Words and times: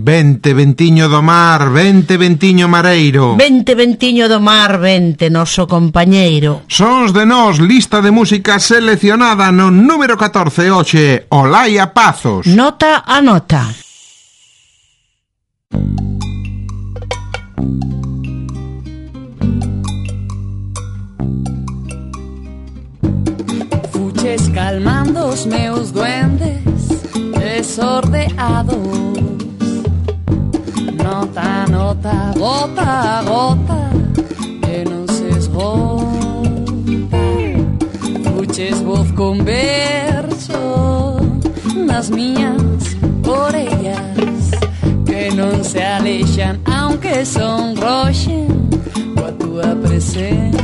Vente, 0.00 0.54
ventiño 0.54 1.08
do 1.08 1.22
mar, 1.22 1.70
vente, 1.70 2.16
ventiño 2.16 2.68
mareiro. 2.68 3.34
Vente, 3.36 3.74
ventiño 3.74 4.28
do 4.28 4.38
mar, 4.38 4.78
vente, 4.78 5.28
noso 5.28 5.66
compañeiro. 5.66 6.62
Sons 6.68 7.12
de 7.12 7.26
nós, 7.26 7.58
lista 7.58 8.00
de 8.00 8.14
música 8.14 8.60
seleccionada 8.62 9.50
no 9.50 9.74
número 9.74 10.14
14 10.16 10.70
hoxe 10.70 11.26
Olaia 11.34 11.90
Pazos. 11.90 12.46
Nota 12.46 13.02
a 13.04 13.18
nota. 13.20 13.66
Fuches 23.90 24.46
calmando 24.54 25.26
os 25.26 25.44
meus 25.46 25.90
duendes 25.90 26.62
Desordeados 27.34 29.27
nota, 31.08 31.66
nota, 31.70 32.32
gota, 32.36 33.22
gota 33.24 33.90
que 34.62 34.84
não 34.88 35.06
se 35.08 35.38
esgota. 35.38 36.08
voz 38.84 39.10
com 39.12 39.42
verso, 39.42 40.52
nas 41.86 42.10
minhas 42.10 42.62
orelhas 43.26 44.50
que 45.06 45.34
não 45.34 45.64
se 45.64 45.78
aleixam, 45.78 46.58
aunque 46.66 47.24
são 47.24 47.74
roxas 47.74 48.48
com 49.14 49.26
a 49.26 49.32
tua 49.32 49.76
presença. 49.76 50.58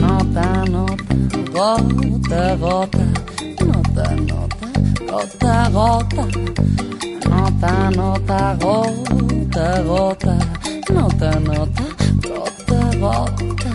Nota, 0.00 0.64
nota, 0.70 1.14
gota, 1.52 2.56
gota, 2.56 2.98
nota, 3.66 4.16
nota, 4.16 4.68
gota, 5.10 5.70
gota. 5.70 6.83
nota, 7.34 7.90
nota, 7.90 8.56
gota, 8.60 9.82
gota, 9.82 10.36
nota, 10.92 11.40
nota, 11.40 11.84
gota, 12.28 12.80
gota. 12.98 13.70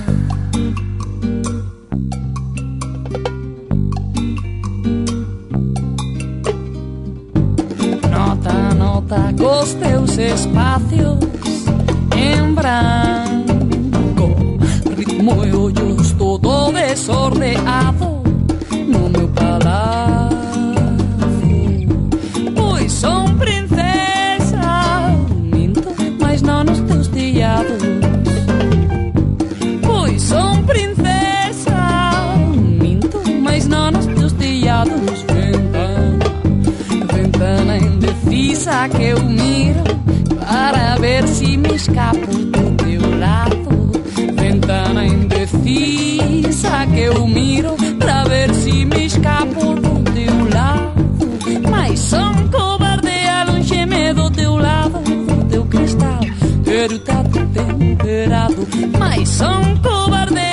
Nota, 8.09 8.75
nota, 8.75 9.33
cos 9.37 9.73
teus 9.75 10.17
espacios 10.17 11.17
en 12.15 12.55
branco, 12.55 14.27
ritmo 14.95 15.43
e 15.43 15.53
ollos 15.53 16.11
todo 16.13 16.71
desordeado, 16.71 18.23
no 18.87 19.09
meu 19.09 19.27
paladar. 19.29 20.28
Indecisa 38.69 38.89
que 38.89 39.03
eu 39.03 39.23
miro 39.23 39.83
Para 40.39 40.95
ver 40.97 41.27
si 41.27 41.57
me 41.57 41.75
escapo 41.75 42.27
do 42.27 42.75
teu 42.83 43.19
lado. 43.19 43.91
Ventana 44.35 45.05
indecisa 45.05 46.85
que 46.93 46.99
eu 47.01 47.27
miro 47.27 47.75
Pra 47.97 48.23
ver 48.25 48.53
si 48.53 48.85
me 48.85 49.05
escapo 49.05 49.73
do 49.75 50.03
teu 50.11 50.49
lado. 50.53 51.69
Mas 51.69 51.99
son 51.99 52.47
cobarde 52.49 53.27
alonge-me 53.27 54.13
do 54.13 54.29
teu 54.29 54.57
lado 54.57 54.99
Do 54.99 55.45
teu 55.49 55.65
cristal 55.65 56.19
tato 57.03 57.39
temperado. 57.47 58.67
Mas 58.97 59.29
son 59.29 59.75
cobarde 59.81 60.48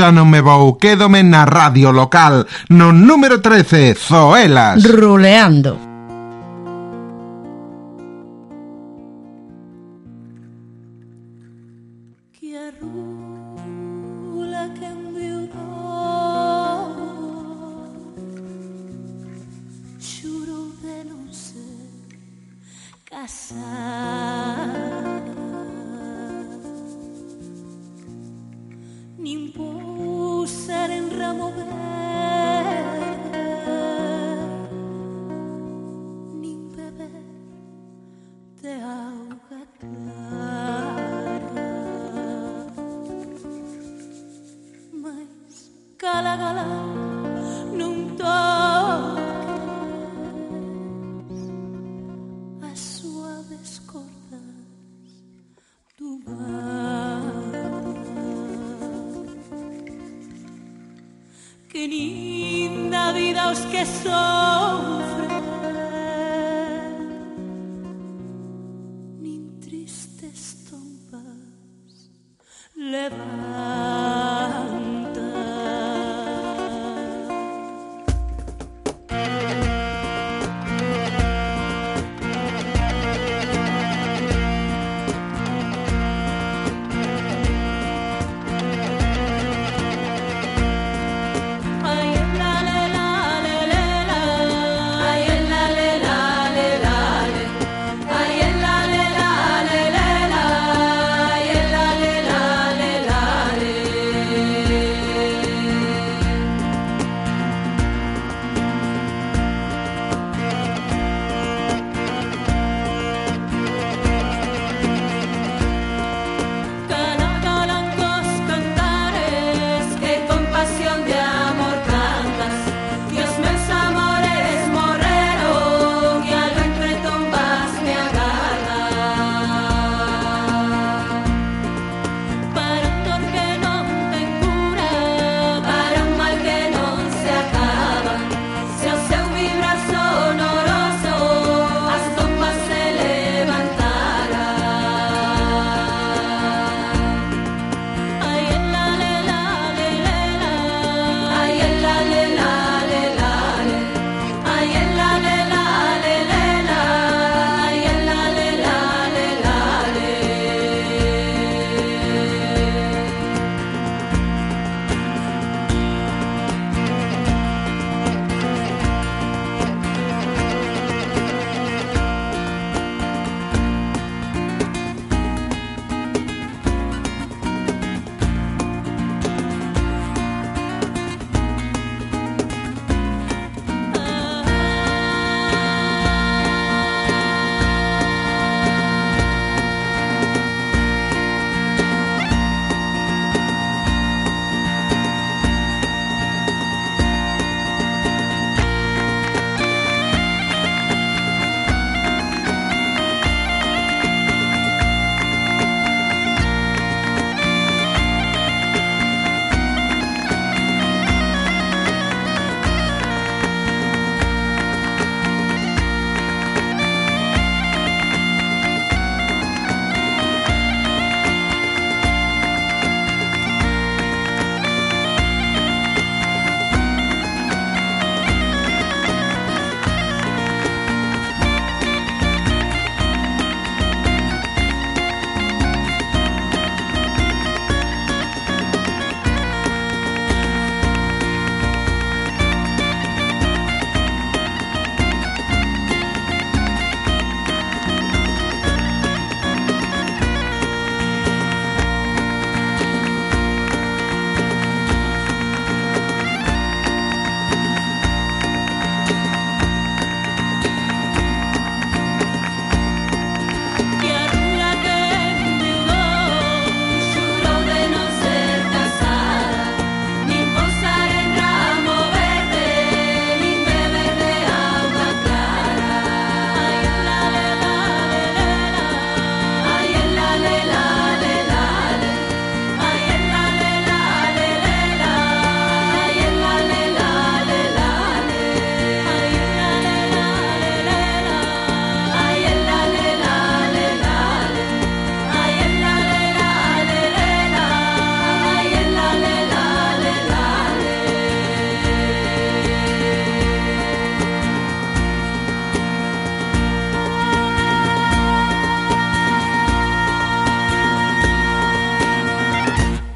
Xa 0.00 0.08
non 0.14 0.32
me 0.32 0.40
vou, 0.40 0.80
quédome 0.80 1.20
na 1.20 1.44
radio 1.44 1.92
local, 1.92 2.48
no 2.72 2.88
número 2.88 3.42
13, 3.42 3.92
Zoelas. 3.98 4.80
Ruleando. 4.80 5.89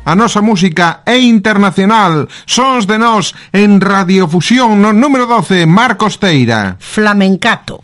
a 0.05 0.15
nosa 0.15 0.41
música 0.41 1.01
é 1.07 1.19
internacional. 1.19 2.29
Sons 2.47 2.87
de 2.87 2.99
nós 2.99 3.35
en 3.53 3.81
Radiofusión 3.81 4.83
número 5.01 5.27
12, 5.27 5.67
Marcos 5.67 6.19
Teira. 6.19 6.77
Flamencato. 6.79 7.83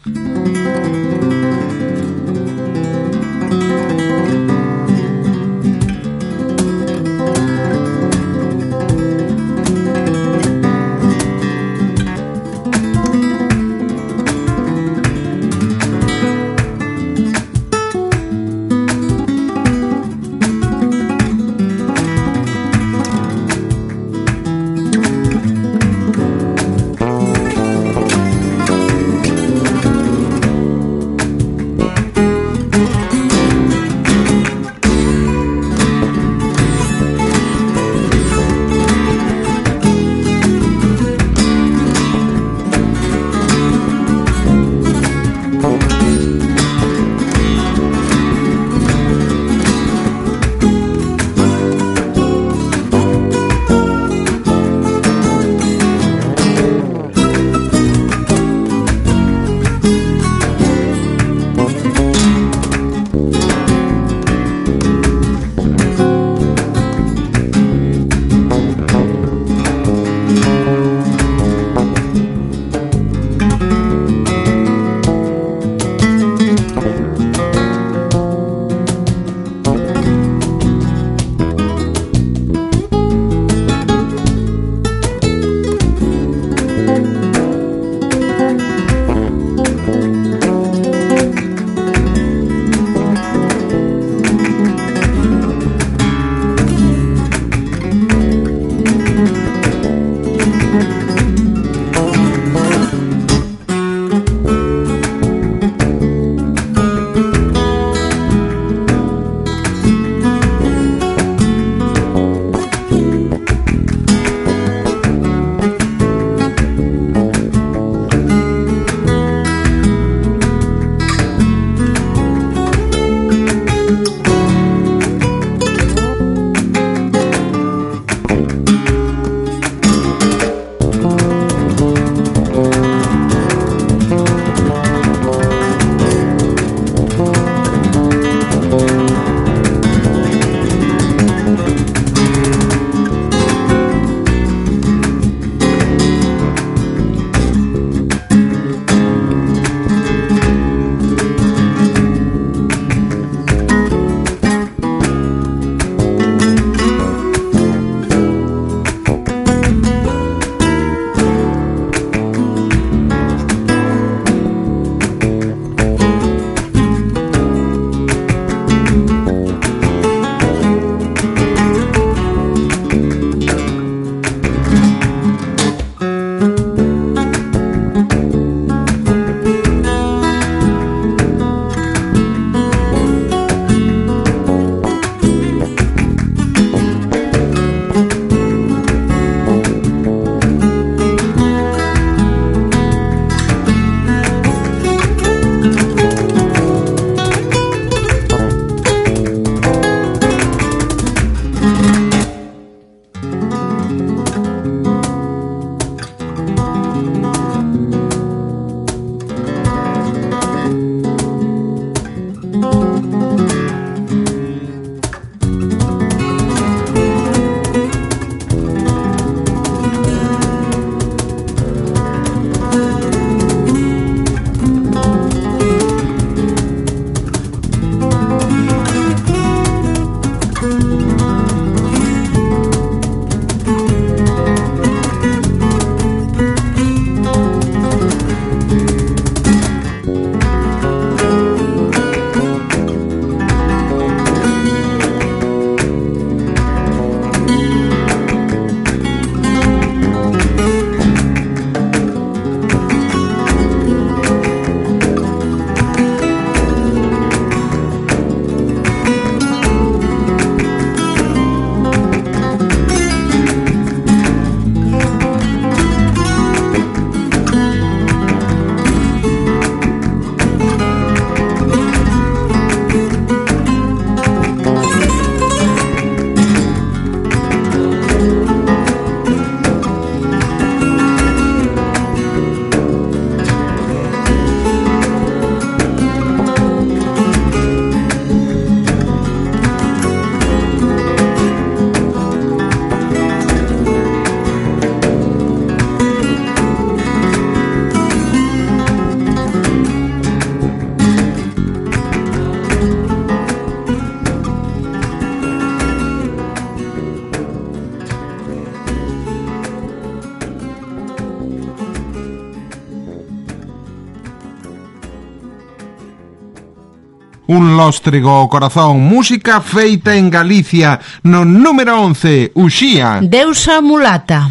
Un 317.50 317.76
lóstrego 317.76 318.48
corazón, 318.48 319.00
música 319.00 319.60
feita 319.60 320.14
en 320.14 320.30
Galicia, 320.30 321.00
no 321.24 321.44
número 321.44 322.00
11, 322.00 322.52
Uxía. 322.54 323.18
Deusa 323.22 323.80
mulata. 323.80 324.48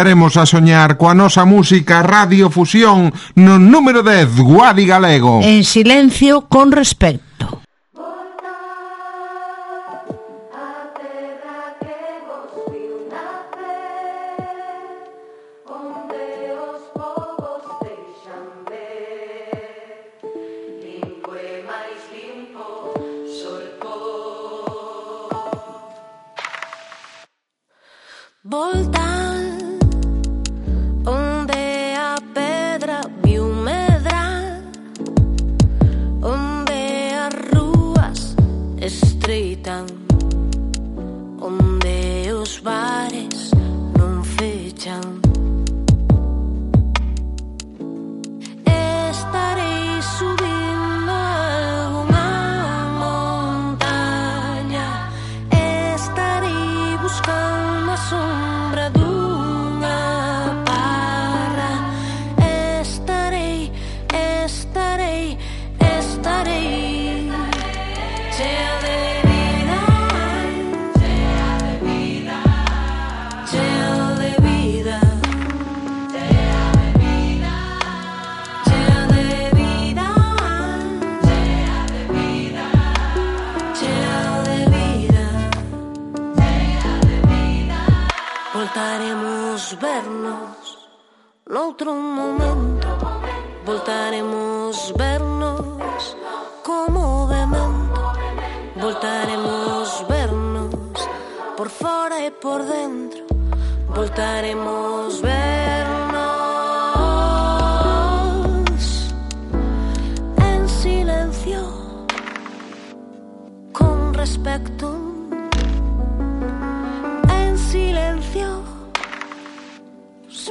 volveremos 0.00 0.38
a 0.38 0.46
soñar 0.46 0.96
conosa 0.96 1.44
música 1.44 2.02
Radio 2.02 2.48
Fusión 2.48 3.12
no 3.34 3.58
número 3.58 4.02
10 4.02 4.34
Guadi 4.38 4.86
Galego. 4.86 5.40
En 5.42 5.62
silencio 5.62 6.48
con 6.48 6.72
respecto. 6.72 7.29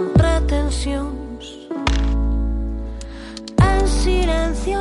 pretensions 0.08 1.68
en 3.58 3.88
silencio 3.88 4.80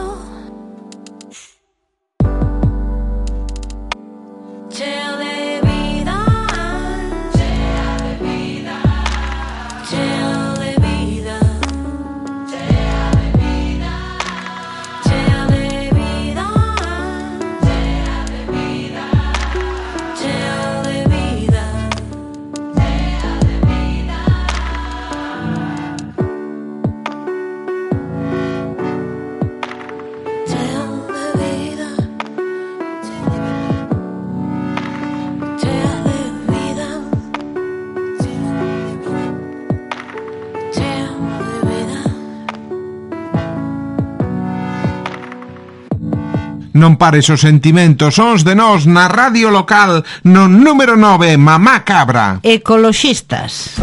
Non 46.89 46.97
pares 46.97 47.29
os 47.29 47.45
sentimentos, 47.45 48.17
sons 48.17 48.49
de 48.49 48.57
nós 48.57 48.89
na 48.89 49.13
radio 49.13 49.53
local 49.53 50.01
no 50.25 50.49
número 50.49 50.97
9, 50.97 51.37
Mamá 51.37 51.85
Cabra. 51.85 52.41
Ecologistas, 52.41 53.77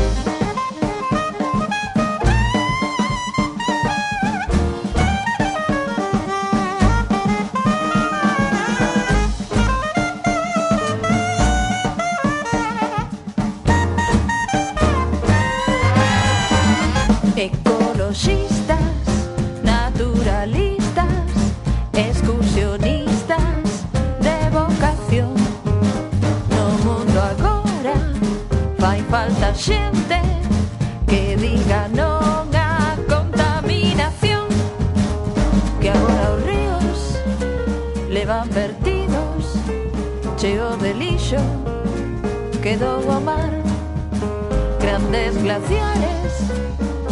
glaciares 45.55 46.33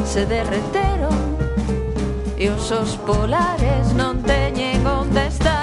se 0.05 0.25
derreteron 0.25 1.15
e 2.37 2.49
os 2.49 2.71
os 2.71 2.97
polares 3.07 3.95
non 3.95 4.19
teñen 4.19 4.83
onde 4.83 5.23
estar. 5.31 5.62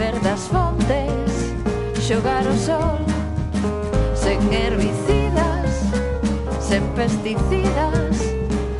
Beber 0.00 0.18
das 0.20 0.48
fontes, 0.48 1.52
xogar 2.00 2.46
o 2.46 2.56
sol 2.56 3.04
Sen 4.14 4.40
herbicidas, 4.50 5.72
sen 6.58 6.82
pesticidas 6.96 8.16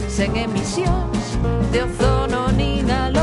Sen 0.08 0.34
emisións 0.34 1.36
de 1.72 1.82
ozono 1.82 2.48
nin 2.56 2.90
alón 2.90 3.19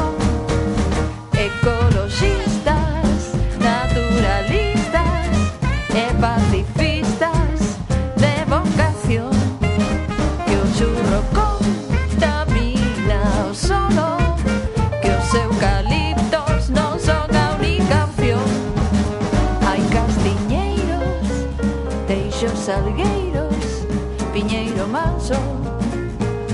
Salgueiros, 22.77 23.87
Piñeiro 24.33 24.87
Manso, 24.87 25.33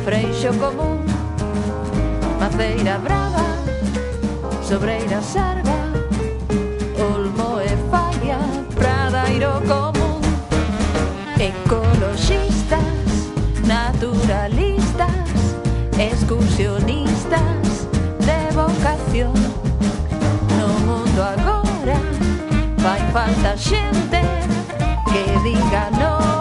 Freixo 0.06 0.54
Común, 0.54 1.06
Maceira 2.40 2.98
Brava, 2.98 3.44
Sobreira 4.62 5.22
Sarga, 5.22 5.80
Olmo 6.98 7.60
e 7.60 7.76
Falla, 7.92 8.40
Pradairo 8.74 9.62
Común, 9.68 10.22
ecologistas, 11.38 12.80
naturalistas, 13.68 15.28
excursionistas 16.00 17.88
de 18.28 18.56
vocación. 18.56 19.34
No 20.58 20.70
mundo 20.88 21.22
agora 21.22 22.00
vai 22.82 23.02
falta 23.12 23.58
xente 23.58 24.43
diga 25.44 25.90
no. 26.00 26.33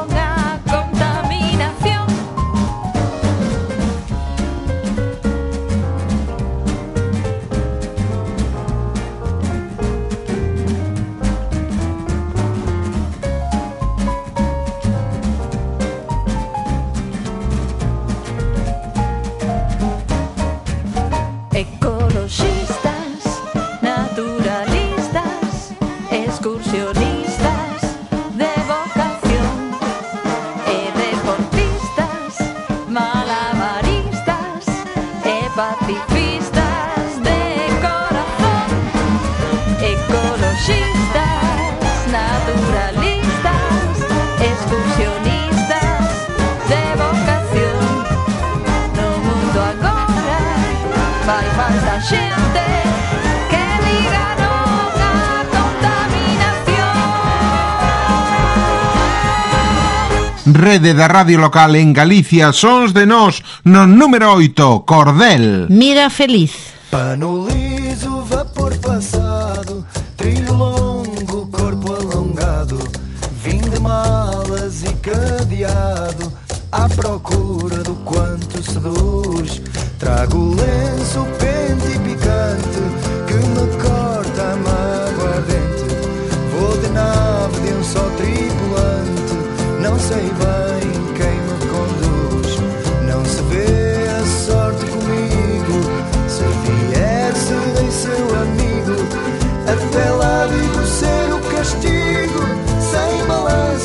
Rede 60.72 60.94
da 60.94 61.06
radio 61.06 61.37
local 61.37 61.76
en 61.76 61.92
Galicia, 61.92 62.50
sons 62.50 62.94
de 62.94 63.04
nós 63.04 63.44
no 63.62 63.85
número 63.85 64.32
8, 64.32 64.88
Cordel. 64.88 65.68
Mira 65.68 66.08
feliz. 66.08 66.72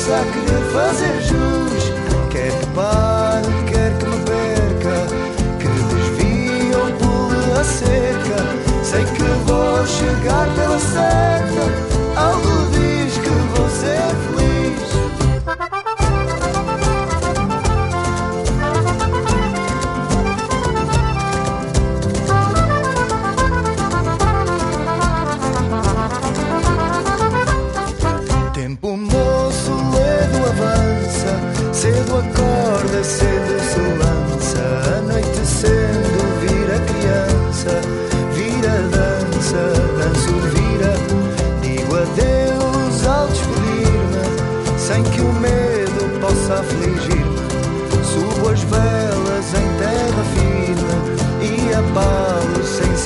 possa 0.08 0.24
querer 0.32 0.62
fazer 0.72 1.20
jus. 1.22 1.92
Quer 2.30 2.50
que 2.50 2.66
pare, 2.68 3.46
quer 3.70 3.92
que 3.98 4.06
me 4.06 4.18
perca, 4.24 5.06
que 5.58 5.68
desvie 5.68 6.74
ou 6.74 6.90
pule 6.96 7.52
a 7.52 7.64
cerca. 7.64 8.84
Sei 8.84 9.04
que 9.04 9.22
vou 9.44 9.86
chegar 9.86 10.46
pela 10.54 10.78
cerca. 10.78 11.87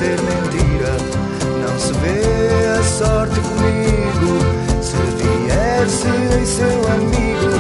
ser 0.03 0.21
mentira. 0.23 0.97
Não 1.63 1.79
se 1.79 1.93
vê 1.95 2.67
a 2.77 2.83
sorte 2.83 3.39
comigo. 3.41 4.39
Se 4.83 4.97
vier, 5.17 5.89
serei 5.89 6.45
seu 6.45 6.79
amigo. 6.93 7.53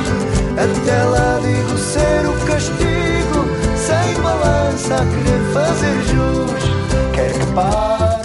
Até 0.58 1.02
lá 1.04 1.40
digo 1.40 1.78
ser 1.78 2.26
o 2.26 2.32
castigo. 2.46 3.46
Sem 3.76 4.22
balança 4.22 4.94
a 4.96 5.06
querer 5.06 5.42
fazer 5.52 6.02
jus. 6.10 6.62
Quer 7.14 7.32
que 7.32 7.46
pare. 7.52 8.21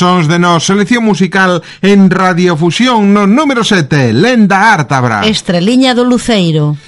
sons 0.00 0.28
de 0.28 0.38
nos 0.38 0.64
selección 0.64 1.04
musical 1.04 1.62
en 1.82 2.08
Radiofusión 2.08 3.12
no 3.12 3.26
número 3.26 3.62
7, 3.62 4.14
Lenda 4.14 4.72
Ártabra. 4.72 5.28
Estreliña 5.28 5.92
do 5.92 6.08
Luceiro. 6.08 6.80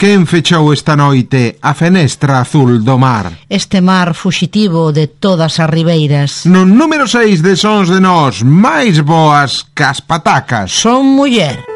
Quen 0.00 0.24
fechou 0.24 0.72
esta 0.72 0.96
noite 0.96 1.58
a 1.60 1.74
fenestra 1.74 2.40
azul 2.40 2.80
do 2.80 2.96
mar? 2.96 3.44
Este 3.50 3.82
mar 3.82 4.14
fuxitivo 4.14 4.92
de 4.92 5.08
todas 5.08 5.60
as 5.60 5.68
ribeiras. 5.68 6.46
No 6.46 6.64
número 6.64 7.04
6 7.04 7.42
de 7.42 7.54
Sons 7.54 7.92
de 7.92 8.00
Nós, 8.00 8.40
máis 8.40 9.04
boas 9.04 9.60
que 9.76 9.84
as 9.84 10.00
patacas. 10.00 10.72
Son 10.72 11.04
muller. 11.04 11.69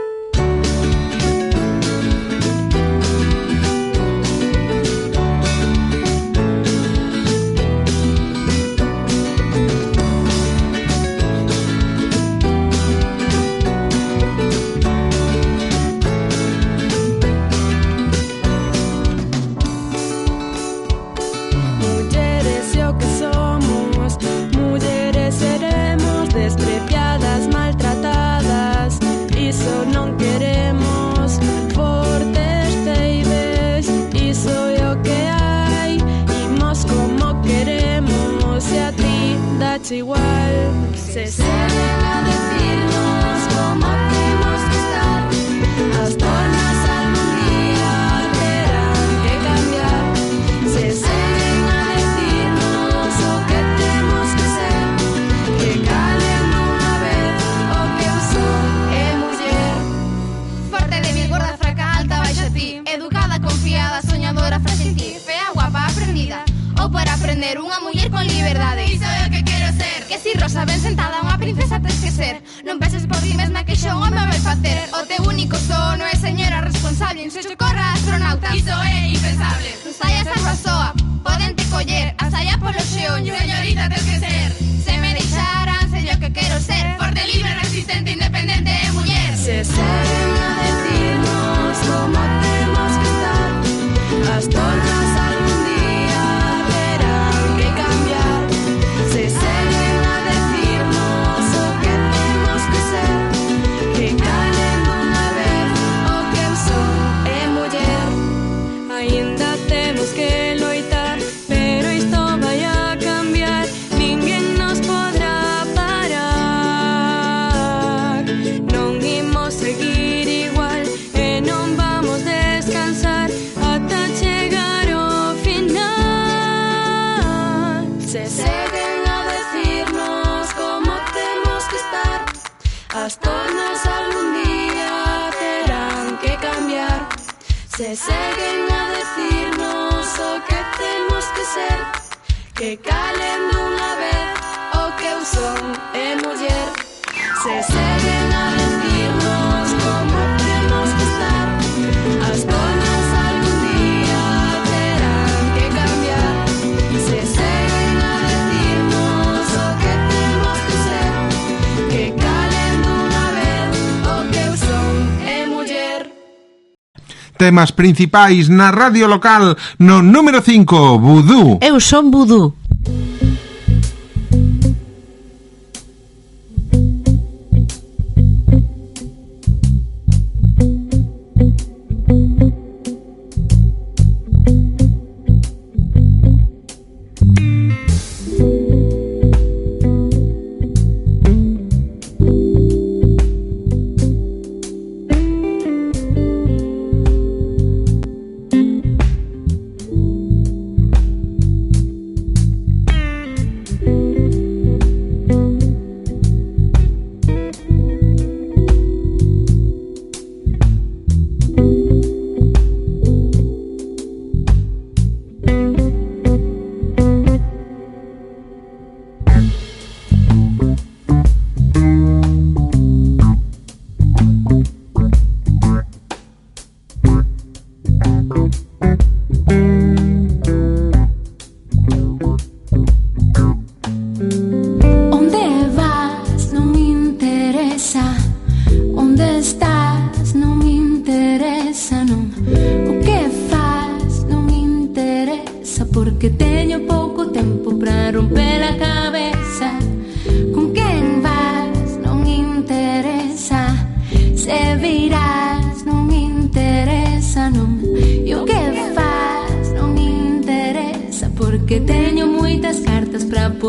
temas 167.44 167.70
principais 167.70 168.48
na 168.48 168.70
radio 168.70 169.06
local 169.06 169.54
no 169.78 170.00
número 170.00 170.40
5, 170.40 170.96
Vudú. 170.98 171.58
Eu 171.60 171.76
son 171.78 172.08
Vudú. 172.10 172.54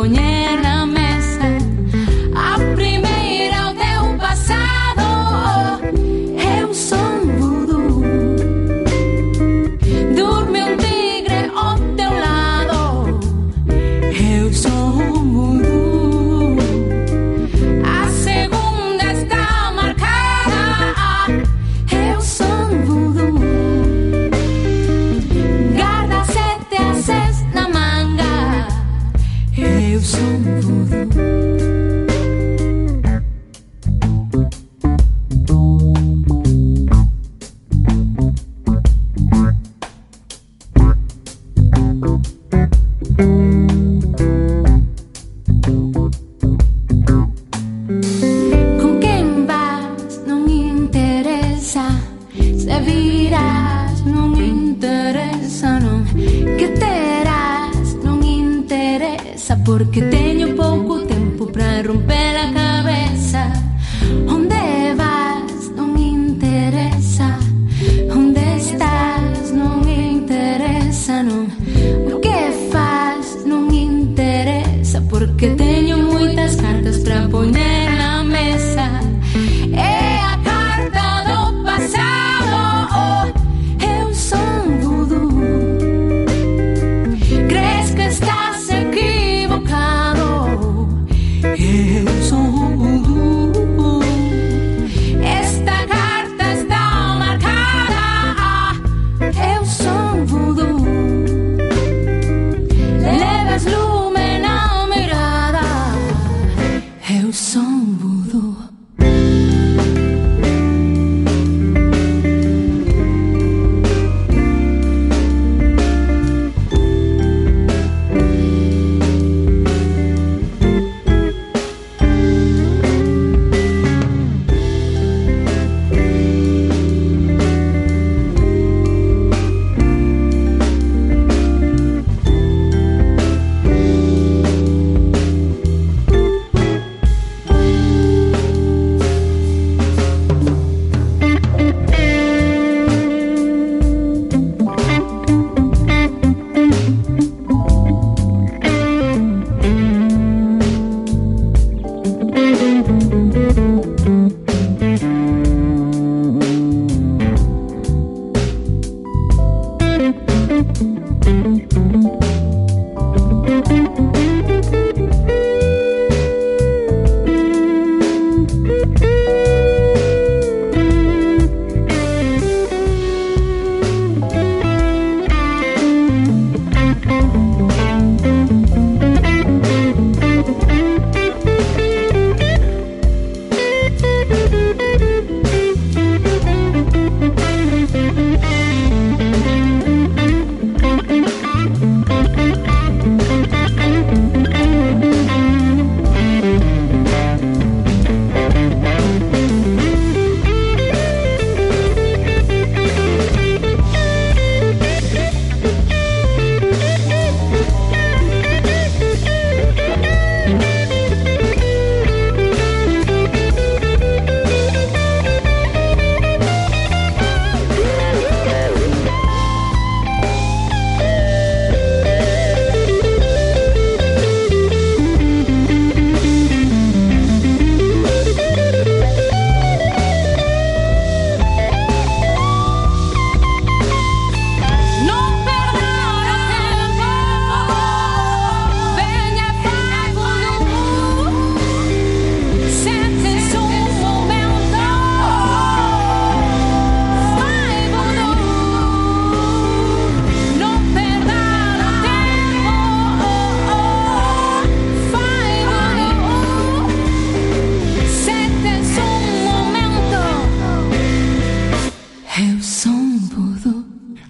nie 0.08 0.55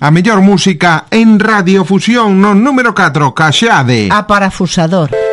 A 0.06 0.12
mellor 0.12 0.40
música 0.40 1.08
en 1.10 1.40
Radiofusión 1.40 2.40
no 2.40 2.54
número 2.54 2.94
4, 2.94 3.34
Caxade. 3.34 4.08
A 4.14 4.28
parafusador. 4.28 5.25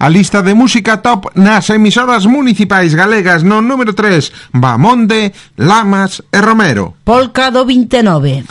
A 0.00 0.08
lista 0.08 0.42
de 0.42 0.54
música 0.54 0.98
top 0.98 1.26
nas 1.34 1.68
emisoras 1.70 2.24
municipais 2.24 2.94
galegas 2.94 3.42
no 3.42 3.60
número 3.60 3.92
3, 3.92 4.30
Bamonde, 4.54 5.32
Lamas 5.58 6.22
e 6.30 6.38
Romero. 6.38 6.94
Polca 7.04 7.50
do 7.50 7.66
29. 7.66 8.44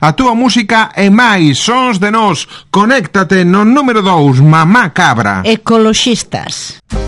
A 0.00 0.12
túa 0.12 0.34
música 0.34 0.90
e 0.96 1.10
máis 1.10 1.58
sons 1.58 1.98
de 1.98 2.10
nós. 2.10 2.46
Conéctate 2.70 3.44
no 3.44 3.64
número 3.64 4.02
2, 4.02 4.38
Mamá 4.40 4.90
Cabra. 4.90 5.42
Ecoloxistas. 5.44 6.78
Ecoloxistas. 6.78 7.07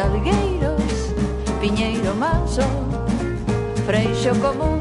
Salgueiros, 0.00 1.12
Piñeiro 1.60 2.14
Manso, 2.14 2.62
Freixo 3.84 4.34
Común, 4.40 4.80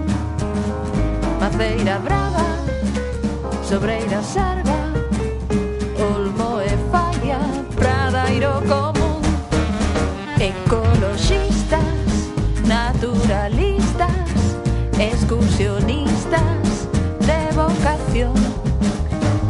Maceira 1.42 2.00
Brava, 2.00 2.46
Sobreira 3.62 4.24
Sarga, 4.24 4.80
Olmo 6.00 6.62
e 6.62 6.70
Falla, 6.90 7.40
Pradairo 7.76 8.62
Común. 8.62 9.20
Ecologistas, 10.40 11.84
naturalistas, 12.66 14.30
excursionistas 14.98 16.88
de 17.28 17.42
vocación. 17.58 18.36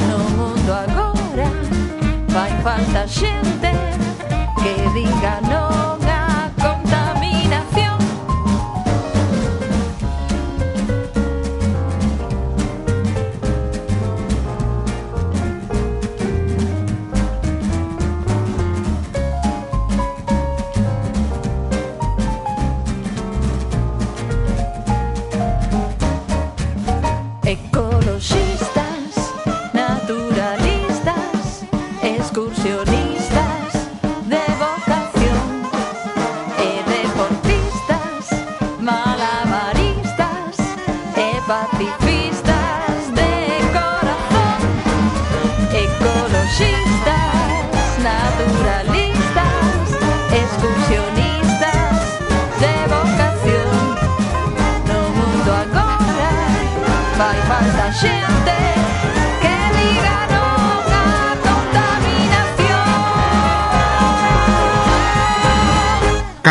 No 0.10 0.18
mundo 0.36 0.74
agora 0.74 1.48
vai 2.34 2.50
falta 2.64 3.08
xente 3.08 3.89
que 4.64 4.76
diga 4.94 5.40
non 5.48 5.99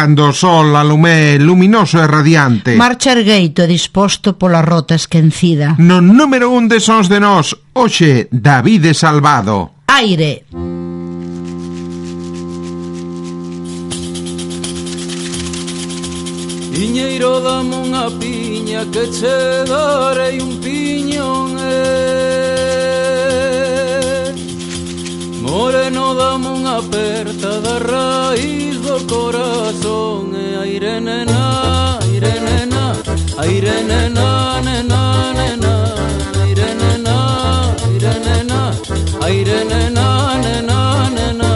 cando 0.08 0.28
o 0.28 0.32
sol 0.32 0.74
a 0.74 0.82
luminoso 0.82 1.98
e 2.00 2.06
radiante. 2.06 2.76
Marcha 2.76 3.12
ergueito 3.12 3.66
disposto 3.66 4.40
pola 4.40 4.62
rota 4.62 4.94
esquencida. 4.94 5.76
No 5.76 6.00
número 6.00 6.48
un 6.48 6.64
de 6.64 6.80
sons 6.80 7.12
de 7.12 7.20
nós, 7.20 7.52
hoxe, 7.76 8.28
Davide 8.32 8.94
Salvado. 8.94 9.84
Aire. 9.84 10.48
Iñeiro 16.72 17.44
dame 17.44 17.76
unha 17.76 18.08
piña 18.16 18.88
que 18.88 19.04
che 19.12 19.36
darei 19.68 20.40
un 20.40 20.56
piñón, 20.64 21.52
eh 21.60 22.37
Moreno 25.48 26.12
dame 26.12 26.48
unha 26.60 26.76
aperta 26.84 27.50
da 27.64 27.80
raíz 27.80 28.76
do 28.84 29.00
corazón. 29.08 30.36
E 30.36 30.46
aire 30.60 31.00
nena, 31.00 31.98
aire 32.04 32.34
nena, 32.46 32.92
aire 33.40 33.76
nena, 33.90 34.60
nena, 34.60 35.00
nena 35.32 35.72
Aire 36.44 36.68
nena, 36.80 37.16
aire 37.88 38.14
nena, 38.26 38.60
aire 39.24 39.58
nena, 39.64 40.06
nena, 40.44 40.78
nena. 41.16 41.47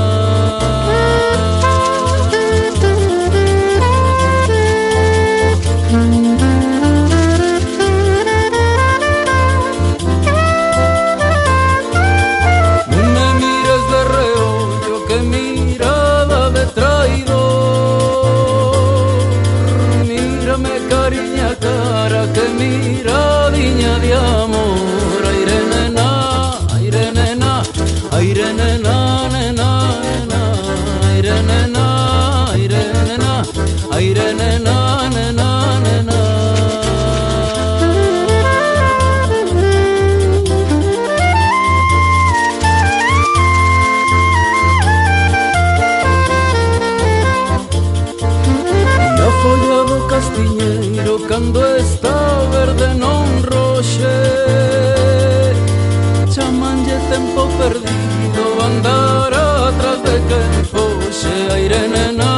na 61.73 61.87
na 61.89 62.13
na 62.13 62.32